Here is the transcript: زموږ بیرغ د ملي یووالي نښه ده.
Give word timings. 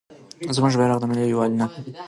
زموږ 0.55 0.73
بیرغ 0.79 0.97
د 1.01 1.05
ملي 1.09 1.23
یووالي 1.25 1.55
نښه 1.61 1.79
ده. 1.83 1.91